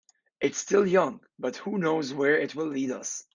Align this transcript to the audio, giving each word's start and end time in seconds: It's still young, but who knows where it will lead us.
It's 0.39 0.57
still 0.57 0.87
young, 0.87 1.19
but 1.37 1.57
who 1.57 1.77
knows 1.77 2.11
where 2.11 2.39
it 2.39 2.55
will 2.55 2.65
lead 2.65 2.89
us. 2.89 3.23